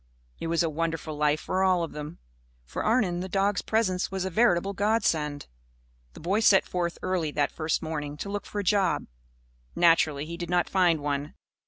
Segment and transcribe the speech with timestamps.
[0.39, 2.17] It was a wonderful life for all of them.
[2.65, 5.45] For Arnon, the dogs' presence was a veritable godsend.
[6.13, 9.05] The boy set forth early that first morning, to look for a job.
[9.75, 11.35] Naturally, he did not find one.